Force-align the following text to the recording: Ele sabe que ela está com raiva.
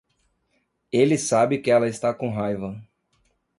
Ele 0.91 1.15
sabe 1.15 1.59
que 1.61 1.69
ela 1.69 1.87
está 1.87 2.11
com 2.11 2.31
raiva. 2.31 2.83